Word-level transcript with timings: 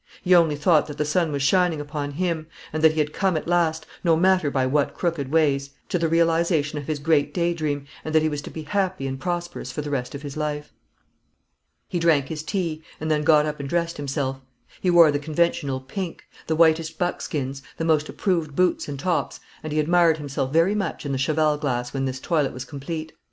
He 0.23 0.33
only 0.33 0.55
thought 0.55 0.87
that 0.87 0.97
the 0.97 1.05
sun 1.05 1.31
was 1.31 1.43
shining 1.43 1.79
upon 1.79 2.13
him, 2.13 2.47
and 2.73 2.83
that 2.83 2.93
he 2.93 2.97
had 2.99 3.13
come 3.13 3.37
at 3.37 3.47
last 3.47 3.85
no 4.03 4.17
matter 4.17 4.49
by 4.49 4.65
what 4.65 4.95
crooked 4.95 5.31
ways 5.31 5.69
to 5.89 5.99
the 5.99 6.07
realisation 6.07 6.79
of 6.79 6.87
his 6.87 6.97
great 6.97 7.35
day 7.35 7.53
dream, 7.53 7.85
and 8.03 8.15
that 8.15 8.23
he 8.23 8.27
was 8.27 8.41
to 8.41 8.49
be 8.49 8.63
happy 8.63 9.05
and 9.05 9.19
prosperous 9.19 9.71
for 9.71 9.83
the 9.83 9.91
rest 9.91 10.15
of 10.15 10.23
his 10.23 10.35
life. 10.35 10.73
He 11.87 11.99
drank 11.99 12.29
his 12.29 12.41
tea, 12.41 12.81
and 12.99 13.11
then 13.11 13.21
got 13.23 13.45
up 13.45 13.59
and 13.59 13.69
dressed 13.69 13.97
himself. 13.97 14.41
He 14.81 14.89
wore 14.89 15.11
the 15.11 15.19
conventional 15.19 15.79
"pink," 15.79 16.23
the 16.47 16.55
whitest 16.55 16.97
buckskins, 16.97 17.61
the 17.77 17.85
most 17.85 18.09
approved 18.09 18.55
boots 18.55 18.87
and 18.87 18.97
tops; 18.99 19.39
and 19.61 19.71
he 19.71 19.79
admired 19.79 20.17
himself 20.17 20.51
very 20.51 20.73
much 20.73 21.05
in 21.05 21.11
the 21.11 21.19
cheval 21.19 21.57
glass 21.57 21.93
when 21.93 22.05
this 22.05 22.19
toilet 22.19 22.53
was 22.53 22.65
complete. 22.65 23.13